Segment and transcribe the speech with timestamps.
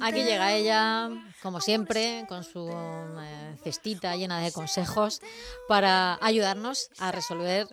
[0.00, 1.10] Aquí llega ella,
[1.42, 5.20] como siempre, con su eh, cestita llena de consejos
[5.68, 7.66] para ayudarnos a resolver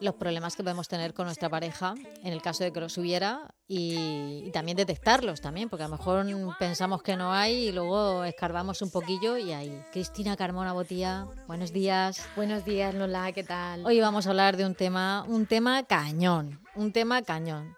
[0.00, 3.54] los problemas que podemos tener con nuestra pareja en el caso de que los hubiera
[3.66, 6.26] y, también detectarlos también, porque a lo mejor
[6.58, 9.84] pensamos que no hay y luego escarbamos un poquillo y hay.
[9.92, 12.26] Cristina Carmona Botía, buenos días.
[12.36, 13.84] Buenos días Lola, ¿qué tal?
[13.84, 17.76] Hoy vamos a hablar de un tema, un tema cañón, un tema cañón.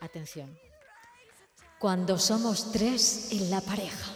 [0.00, 0.58] Atención.
[1.78, 4.12] Cuando somos tres en la pareja.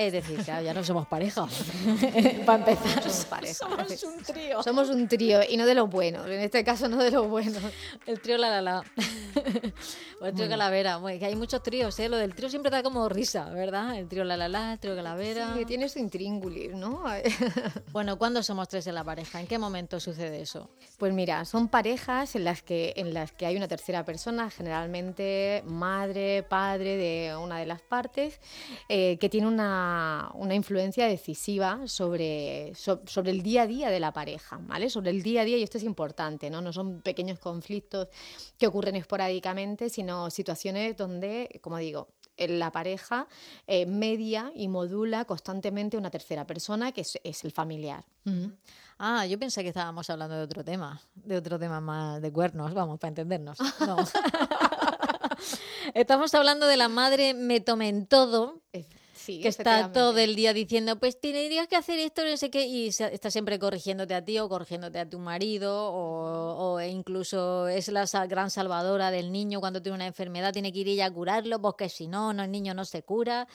[0.00, 1.46] Es decir, que ya no somos pareja.
[2.46, 3.02] Para empezar.
[3.02, 3.54] Somos pareja.
[3.54, 4.62] Somos un trío.
[4.62, 6.26] Somos un trío y no de los buenos.
[6.26, 7.62] En este caso, no de los buenos.
[8.06, 8.84] El trío la la la.
[10.20, 10.98] O el trío calavera.
[10.98, 12.08] Bueno, que hay muchos tríos, ¿eh?
[12.08, 13.96] Lo del trío siempre da como risa, ¿verdad?
[13.96, 15.52] El trío la la la, el trío calavera.
[15.52, 17.04] Sí, que tiene su intríngulis, ¿no?
[17.92, 19.40] bueno, ¿cuándo somos tres en la pareja?
[19.40, 20.70] ¿En qué momento sucede eso?
[20.98, 25.62] Pues mira, son parejas en las que, en las que hay una tercera persona, generalmente
[25.66, 28.40] madre, padre de una de las partes,
[28.88, 30.00] eh, que tiene una
[30.34, 34.90] una, influencia decisiva sobre, sobre el día a día de la pareja, ¿vale?
[34.90, 36.60] Sobre el día a día, y esto es importante, ¿no?
[36.60, 38.08] No son pequeños conflictos
[38.58, 39.19] que ocurren esporádicamente,
[39.88, 43.26] sino situaciones donde, como digo, la pareja
[43.66, 48.04] eh, media y modula constantemente una tercera persona que es, el familiar.
[48.98, 52.74] Ah, yo pensé que estábamos hablando de otro tema, de otro tema más de cuernos,
[52.74, 53.58] vamos, para entendernos.
[53.80, 53.96] No.
[55.94, 58.60] Estamos hablando de la madre me tomen todo
[59.38, 62.88] que está todo el día diciendo, pues tendrías que hacer esto, no sé qué, y
[62.88, 68.50] está siempre corrigiéndote a ti o corrigiéndote a tu marido, o, incluso es la gran
[68.50, 72.06] salvadora del niño cuando tiene una enfermedad, tiene que ir ella a curarlo, porque si
[72.06, 73.46] no, no el niño no se cura.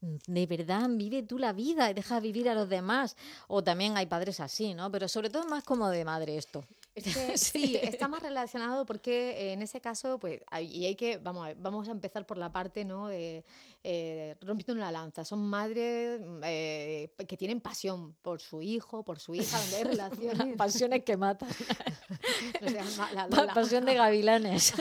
[0.00, 3.16] De verdad, vive tú la vida y deja vivir a los demás.
[3.48, 4.90] O también hay padres así, ¿no?
[4.90, 6.64] Pero sobre todo más como de madre esto.
[7.36, 11.54] sí, está más relacionado porque eh, en ese caso, pues, y hay que, vamos a,
[11.54, 13.08] vamos a empezar por la parte, ¿no?
[13.08, 13.44] De,
[13.82, 15.24] eh, rompiendo una lanza.
[15.24, 20.56] Son madres eh, que tienen pasión por su hijo, por su hija, donde hay relaciones.
[20.58, 21.48] Pasiones que matan.
[23.30, 24.74] la, pasión de gavilanes.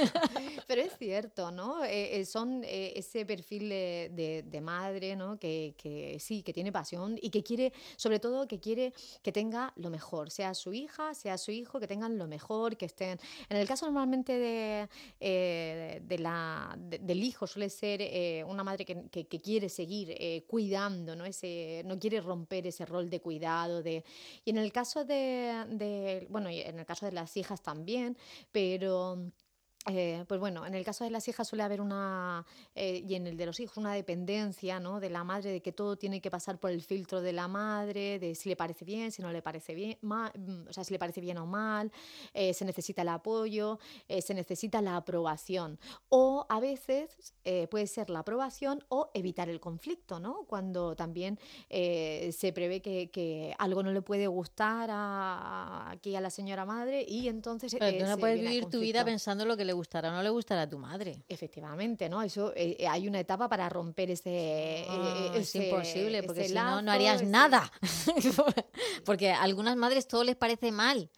[0.67, 1.85] Pero es cierto, ¿no?
[1.85, 5.39] Eh, son ese perfil de, de, madre, ¿no?
[5.39, 9.71] Que, que, sí, que tiene pasión y que quiere, sobre todo, que quiere que tenga
[9.77, 11.87] lo mejor, sea su hija, sea su hijo, que
[12.17, 13.19] lo mejor, que estén.
[13.49, 14.89] En el caso normalmente de,
[15.19, 21.25] de la, del hijo suele ser una madre que, quiere seguir eh, cuidando, ¿no?
[21.25, 23.81] Ese, no quiere romper ese rol de cuidado.
[23.81, 24.03] De,
[24.43, 28.17] y en el caso de, de, bueno, en el caso de las hijas también,
[28.51, 29.31] pero
[29.87, 32.45] eh, pues bueno, en el caso de las hijas suele haber una,
[32.75, 34.99] eh, y en el de los hijos, una dependencia ¿no?
[34.99, 38.19] de la madre, de que todo tiene que pasar por el filtro de la madre,
[38.19, 40.99] de si le parece bien, si no le parece bien, mm, o sea, si le
[40.99, 41.93] parece bien o mal,
[42.33, 45.79] eh, se necesita el apoyo, se necesita la aprobación.
[46.09, 47.33] O a veces
[47.69, 50.45] puede ser la aprobación o evitar el conflicto, ¿no?
[50.45, 56.65] Cuando también se prevé que, algo no le puede gustar a, aquí a la señora
[56.65, 57.75] madre y entonces...
[57.79, 60.29] Pero tú no puedes vivir tu vida pensando lo que le gustará o no le
[60.29, 61.23] gustará a tu madre.
[61.29, 62.23] Efectivamente, ¿no?
[62.23, 66.81] Eso eh, eh, hay una etapa para romper ese, eh, es imposible porque si no
[66.81, 67.71] no harías nada.
[69.05, 71.09] porque a algunas madres todo les parece mal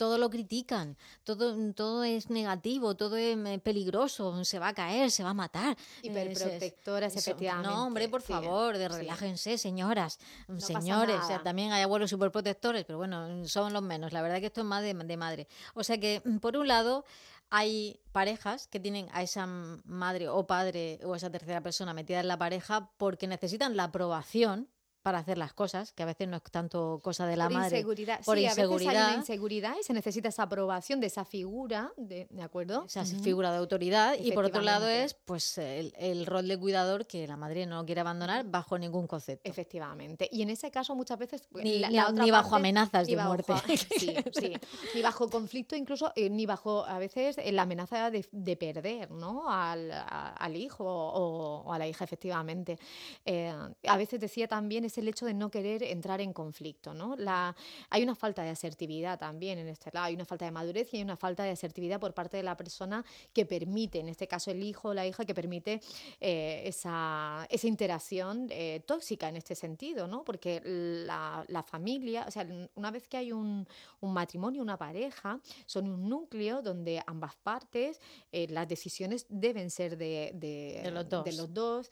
[0.00, 5.22] todo lo critican, todo, todo es negativo, todo es peligroso, se va a caer, se
[5.22, 5.76] va a matar.
[6.00, 7.68] Hiperprotectoras, efectivamente.
[7.68, 10.18] No, hombre, por favor, de relájense, señoras,
[10.56, 11.20] señores.
[11.22, 14.14] O sea, también hay abuelos superprotectores, pero bueno, son los menos.
[14.14, 15.46] La verdad que esto es más de, de madre.
[15.74, 17.04] O sea que, por un lado,
[17.50, 22.28] hay parejas que tienen a esa madre o padre o esa tercera persona metida en
[22.28, 24.68] la pareja porque necesitan la aprobación
[25.02, 27.78] para hacer las cosas, que a veces no es tanto cosa de la madre.
[27.78, 28.20] Inseguridad.
[28.24, 28.94] Por inseguridad.
[28.94, 32.42] A veces hay una inseguridad y se necesita esa aprobación de esa figura, ¿de, ¿de
[32.42, 32.84] acuerdo?
[32.84, 34.16] Esa figura de autoridad.
[34.18, 38.00] Y por otro lado es pues el, rol de cuidador que la madre no quiere
[38.00, 39.48] abandonar bajo ningún concepto.
[39.48, 40.28] Efectivamente.
[40.30, 41.48] Y en ese caso muchas veces...
[41.52, 43.52] Ni, bajo amenazas de muerte.
[43.98, 44.52] sí, sí.
[44.94, 49.50] Ni bajo conflicto, incluso, eh, ni bajo a veces eh, la amenaza de, perder ¿no?
[49.50, 52.78] al, al hijo o, a la hija, efectivamente.
[53.24, 53.52] Eh,
[53.86, 56.92] a veces decía también es el hecho de no querer entrar en conflicto.
[56.94, 57.16] ¿no?
[57.16, 57.56] La,
[57.88, 60.98] hay una falta de asertividad también en este lado, hay una falta de madurez y
[60.98, 64.50] hay una falta de asertividad por parte de la persona que permite, en este caso
[64.50, 65.80] el hijo o la hija, que permite
[66.20, 70.24] eh, esa, esa, interacción eh, tóxica en este sentido, ¿no?
[70.24, 73.66] porque la, la, familia, o sea, una vez que hay un,
[74.00, 78.00] un, matrimonio, una pareja, son un núcleo donde ambas partes,
[78.32, 81.24] eh, las decisiones deben ser de, de, de los dos.
[81.24, 81.90] De los dos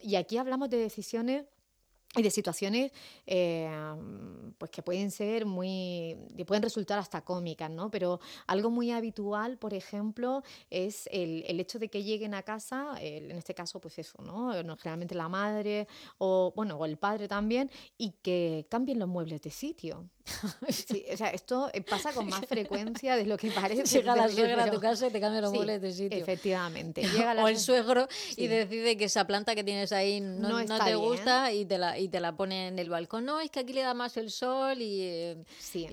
[0.00, 1.44] y aquí hablamos de decisiones
[2.16, 2.90] y de situaciones
[3.26, 3.70] eh,
[4.56, 9.58] pues que pueden ser muy que pueden resultar hasta cómicas no pero algo muy habitual
[9.58, 13.98] por ejemplo es el, el hecho de que lleguen a casa en este caso pues
[13.98, 19.08] eso no generalmente la madre o bueno o el padre también y que cambien los
[19.08, 20.08] muebles de sitio
[20.68, 23.84] Sí, o sea, esto eh, pasa con más frecuencia de lo que parece.
[23.98, 26.18] Llega la suegra a tu casa y te cambia los muebles de sitio.
[26.18, 27.02] Efectivamente.
[27.42, 31.52] o el suegro y decide que esa planta que tienes ahí no, no, te gusta
[31.52, 33.24] y te, la, y te la pone en el balcón.
[33.24, 35.36] No, es que aquí le da más el sol y, eh,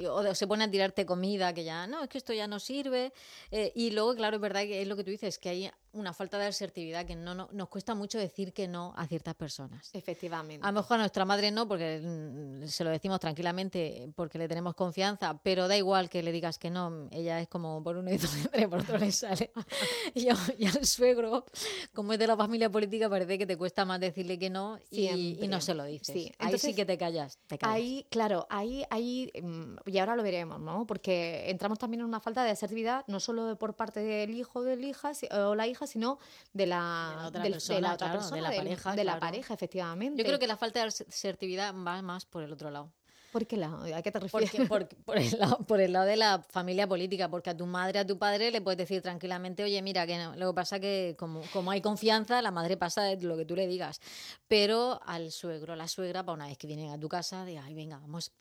[0.10, 3.14] o se pone a tirarte comida que ya, no, es que esto ya no sirve.
[3.52, 6.14] Eh, y luego, claro, es verdad que es lo que tú dices, que hay una
[6.14, 9.90] falta de asertividad, que no, no, nos cuesta mucho decir que no a ciertas personas.
[9.94, 10.66] Efectivamente.
[10.66, 14.48] A lo mejor a nuestra madre no, porque mm, se lo decimos tranquilamente, porque le
[14.48, 18.12] tenemos confianza, pero da igual que le digas que no, ella es como por uno
[18.12, 18.18] y
[18.68, 19.52] por otro le sale.
[20.14, 21.46] y, al suegro,
[21.94, 25.48] como es de la familia política, parece que te cuesta más decirle que no y,
[25.48, 26.08] no se lo dices.
[26.08, 26.32] Sí.
[26.40, 27.76] Entonces, ahí sí que te callas, te callas.
[27.76, 30.86] Ahí, claro, ahí, ahí, mm, y ahora lo veremos, ¿no?
[30.86, 34.76] Porque entramos también en una falta de asertividad, no solo por parte del hijo de
[34.76, 36.20] la hija o la hija, sino
[36.54, 38.96] de la, otra persona, de la pareja.
[38.96, 40.22] De la pareja, efectivamente.
[40.22, 42.92] Yo creo que la falta de asertividad va más por el otro lado.
[43.36, 43.84] ¿Por qué lado?
[43.94, 44.50] ¿A qué te refieres?
[44.70, 48.08] por, el lado, por el lado de la familia política, porque a tu madre, a
[48.08, 50.38] tu padre le puedes decir tranquilamente, oye, mira, que no.
[50.38, 53.58] lo que pasa que como, como hay confianza, la madre pasa de lo que tú
[53.58, 54.00] le digas.
[54.48, 57.74] Pero al suegro, la suegra, para una vez que vienen a tu casa, de, ay,
[57.74, 58.32] venga, vamos,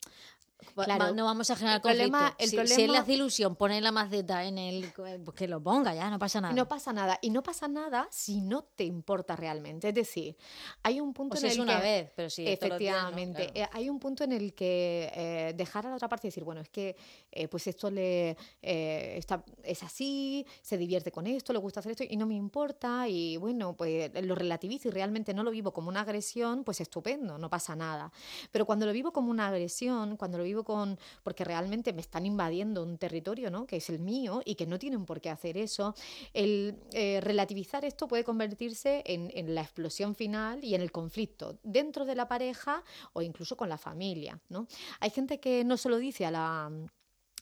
[0.75, 3.57] Claro, no vamos a generar el Problema, el si, problema, si, él le hace ilusión
[3.57, 4.93] poner la maceta en el.
[4.95, 6.55] Pues que lo ponga, ya, no pasa nada.
[6.55, 7.19] No pasa nada.
[7.23, 9.89] Y no pasa nada si no te importa realmente.
[9.89, 10.37] Es decir,
[10.83, 12.47] hay un punto en el es una vez, pero sí.
[12.47, 13.51] Efectivamente.
[13.55, 16.45] Eh, hay un punto en el que eh, dejar a la otra parte y decir,
[16.45, 16.97] bueno, es que
[17.31, 22.05] eh, pues esto le está, es así, se divierte con esto, le gusta hacer esto
[22.09, 23.09] y no me importa.
[23.09, 27.39] Y bueno, pues lo relativizo y realmente no lo vivo como una agresión, pues estupendo,
[27.39, 28.13] no pasa nada.
[28.51, 32.27] Pero cuando lo vivo como una agresión, cuando lo vivo con, porque realmente me están
[32.27, 33.67] invadiendo un territorio, ¿no?
[33.67, 35.95] Que es el mío y que no tienen por qué hacer eso.
[36.33, 41.59] El eh, relativizar esto puede convertirse en, en, la explosión final y en el conflicto
[41.63, 42.85] dentro de la pareja
[43.15, 44.69] o incluso con la familia, ¿no?
[45.01, 46.71] Hay gente que no se lo dice a la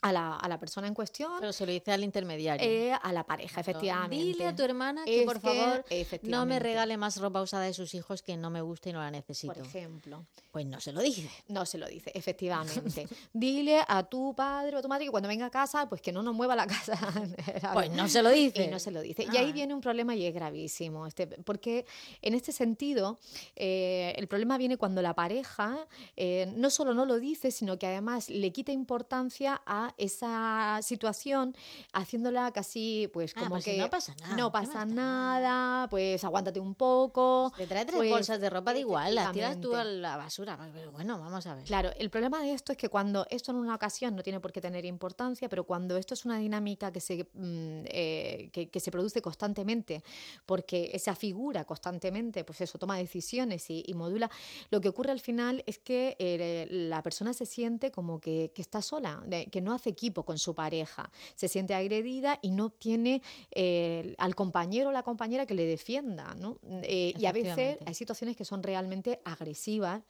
[0.02, 1.32] a la, a la, persona en cuestión.
[1.40, 2.66] Pero se lo dice al intermediario.
[2.68, 4.16] Eh, a la pareja, efectivamente.
[4.16, 5.84] Dile a tu hermana que, por favor,
[6.22, 9.00] no me regale más ropa usada de sus hijos que no me gusta y no
[9.00, 9.54] la necesito.
[9.54, 10.26] Por ejemplo.
[10.50, 11.30] Pues no se lo dice.
[11.48, 13.06] No se lo dice, efectivamente.
[13.32, 16.12] Dile a tu padre o a tu madre que cuando venga a casa, pues que
[16.12, 16.98] no nos mueva la casa.
[17.72, 18.64] pues no se lo dice.
[18.64, 19.24] Y no se lo dice.
[19.32, 19.52] Y ahí ah.
[19.52, 21.06] viene un problema y es gravísimo.
[21.06, 21.86] Este, porque
[22.20, 23.18] en este sentido,
[23.54, 27.86] eh, el problema viene cuando la pareja eh, no solo no lo dice, sino que
[27.86, 31.56] además le quita importancia a esa situación
[31.92, 34.36] haciéndola casi pues ah, como pues que no pasa nada.
[34.36, 37.52] No pasa nada, pues aguántate un poco.
[37.56, 40.58] Te trae tres pues, bolsas de ropa de igual, las tiras tú a la basura.
[40.72, 41.64] Pero bueno, vamos a ver.
[41.64, 44.52] Claro, el problema de esto es que cuando esto en una ocasión no tiene por
[44.52, 48.90] qué tener importancia, pero cuando esto es una dinámica que se, mm, eh, que, se
[48.90, 50.02] produce constantemente,
[50.46, 54.30] porque esa figura constantemente, pues eso, toma decisiones y, modula,
[54.70, 58.62] lo que ocurre al final es que eh, la persona se siente como que, que
[58.62, 63.22] está sola, que no hace equipo con su pareja, se siente agredida y no tiene
[63.50, 66.34] eh, al compañero o la compañera que le defienda.
[66.34, 66.58] ¿no?
[66.82, 70.02] Eh, y a veces hay situaciones que son realmente agresivas,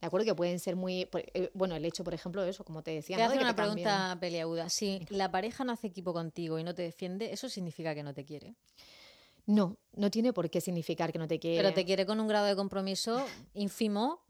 [0.00, 0.26] ¿de acuerdo?
[0.26, 1.08] Que pueden ser muy...
[1.34, 3.16] Eh, bueno, el hecho, por ejemplo, de eso, como te decía.
[3.16, 4.68] Te hace una pregunta peleaguda.
[4.68, 8.14] Si la pareja no hace equipo contigo y no te defiende, ¿eso significa que no
[8.14, 8.54] te quiere?
[9.46, 11.56] No, no tiene por qué significar que no te quiere.
[11.56, 13.24] Pero te quiere con un grado de compromiso
[13.54, 14.20] ínfimo,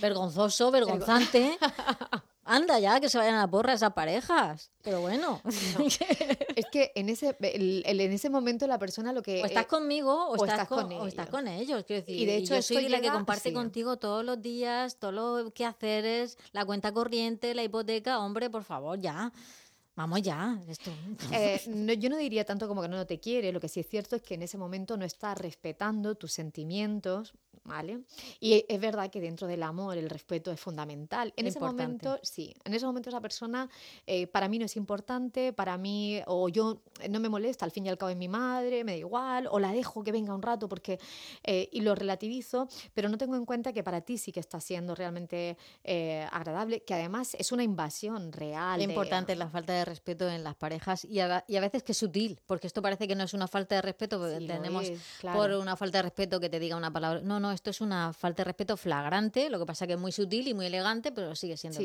[0.00, 1.58] vergonzoso, vergonzante.
[2.44, 4.72] Anda ya, que se vayan a la porra esas parejas.
[4.82, 5.40] Pero bueno.
[6.56, 9.42] es que en ese, en ese momento la persona lo que...
[9.42, 11.06] O estás conmigo o, estás, con, ellos.
[11.08, 11.86] estás con ellos.
[11.86, 15.50] decir, y de hecho yo soy la que comparte contigo todos los días, todo lo
[15.52, 18.18] que hacer la cuenta corriente, la hipoteca.
[18.18, 19.32] Hombre, por favor, ya.
[19.94, 20.90] Vamos ya, esto.
[21.32, 21.60] Eh,
[21.98, 24.22] yo no diría tanto como que no te quiere, lo que sí es cierto es
[24.22, 27.34] que en ese momento no está respetando tus sentimientos,
[27.64, 28.00] ¿vale?
[28.40, 31.32] Y es verdad que dentro del amor el respeto es fundamental.
[31.36, 33.68] En ese momento, sí, en ese momento esa persona
[34.06, 37.86] eh, para mí no es importante, para mí, o yo no me molesta, al fin
[37.86, 40.42] y al cabo es mi madre, me da igual, o la dejo que venga un
[40.42, 40.98] rato porque,
[41.44, 44.58] eh, y lo relativizo, pero no tengo en cuenta que para ti sí que está
[44.58, 45.56] siendo realmente
[46.32, 48.78] agradable, que además es una invasión real.
[48.78, 51.82] Lo importante es la falta de respeto en las parejas y a, y a, veces
[51.82, 54.90] que es sutil, porque esto parece que no es una falta de respeto, porque tenemos
[55.20, 57.20] por una falta de respeto que te diga una palabra.
[57.22, 60.12] No, no, esto es una falta de respeto flagrante, lo que pasa que es muy
[60.12, 61.80] sutil y muy elegante, pero sigue siendo.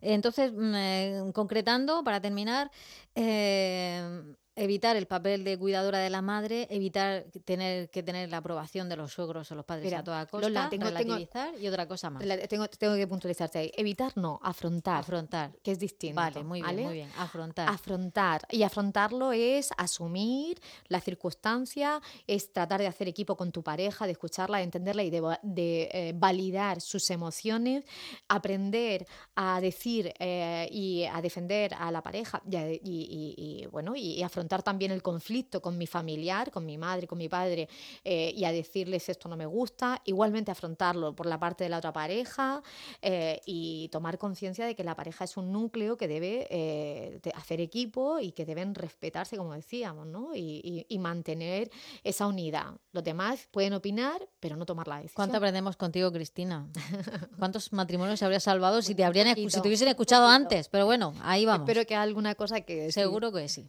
[0.00, 2.70] Entonces, mm, eh, concretando, para terminar,
[3.14, 8.88] eh, evitar el papel de cuidadora de la madre, evitar tener que tener la aprobación
[8.88, 12.22] de los suegros o los padres a toda costa, tengo, relativizar y otra cosa más.
[12.48, 13.72] Tengo, tengo que puntualizarte ahí.
[13.76, 15.00] Evitar no, afrontar.
[15.00, 15.52] Afrontar.
[15.62, 16.16] Que es distinto.
[16.16, 17.10] Vale, muy bien, muy bien.
[17.16, 17.68] Afrontar.
[17.68, 18.42] Afrontar.
[18.50, 24.12] Y afrontarlo es asumir la circunstancia, es tratar de hacer equipo con tu pareja, de
[24.12, 27.84] escucharla, de entenderla y de, eh, validar sus emociones,
[28.28, 34.90] aprender a decir eh, y a defender a la pareja y, bueno, y afrontar también
[34.90, 37.68] el conflicto con mi familiar, con mi madre, con mi padre,
[38.04, 41.78] eh, y a decirles esto no me gusta, igualmente afrontarlo por la parte de la
[41.78, 42.62] otra pareja
[43.00, 47.60] eh, y tomar conciencia de que la pareja es un núcleo que debe eh, hacer
[47.60, 50.34] equipo y que deben respetarse, como decíamos, ¿no?
[50.34, 51.70] Y, y, mantener
[52.04, 52.76] esa unidad.
[52.92, 55.16] Los demás pueden opinar, pero no tomar la decisión.
[55.16, 56.68] ¿Cuánto aprendemos contigo, Cristina?
[57.38, 60.68] ¿Cuántos matrimonios se habrías salvado si te, habrían, si te hubiesen escuchado antes?
[60.68, 61.68] Pero bueno, ahí vamos.
[61.68, 62.92] Espero que alguna cosa que...
[62.92, 63.68] Seguro que sí.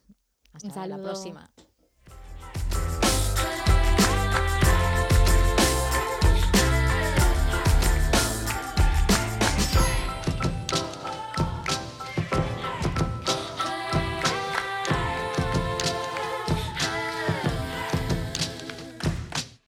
[0.53, 1.49] Hasta la próxima.